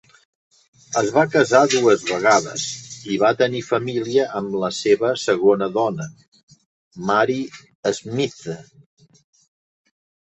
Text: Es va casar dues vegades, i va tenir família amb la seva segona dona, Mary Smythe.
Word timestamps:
Es 0.99 1.09
va 1.15 1.23
casar 1.33 1.59
dues 1.73 2.05
vegades, 2.11 2.63
i 3.15 3.19
va 3.23 3.31
tenir 3.41 3.61
família 3.67 4.25
amb 4.39 4.55
la 4.63 4.71
seva 4.77 5.11
segona 5.27 5.69
dona, 5.79 6.09
Mary 7.11 7.37
Smythe. 8.01 8.57